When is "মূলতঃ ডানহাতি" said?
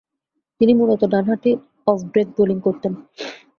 0.73-1.51